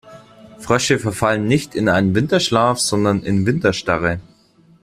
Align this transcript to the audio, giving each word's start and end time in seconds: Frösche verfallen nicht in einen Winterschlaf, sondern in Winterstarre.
Frösche 0.57 0.97
verfallen 0.97 1.45
nicht 1.45 1.75
in 1.75 1.87
einen 1.87 2.15
Winterschlaf, 2.15 2.79
sondern 2.79 3.21
in 3.21 3.45
Winterstarre. 3.45 4.19